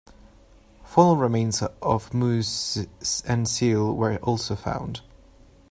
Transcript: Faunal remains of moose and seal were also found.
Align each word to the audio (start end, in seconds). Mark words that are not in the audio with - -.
Faunal 0.83 1.21
remains 1.21 1.61
of 1.61 2.11
moose 2.11 2.87
and 3.27 3.47
seal 3.47 3.95
were 3.95 4.15
also 4.23 4.55
found. 4.55 5.01